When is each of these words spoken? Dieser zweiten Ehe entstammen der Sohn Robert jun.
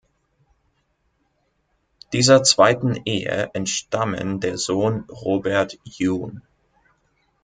Dieser 2.11 2.41
zweiten 2.41 2.95
Ehe 3.05 3.51
entstammen 3.53 4.39
der 4.39 4.57
Sohn 4.57 5.01
Robert 5.11 5.77
jun. 5.83 6.41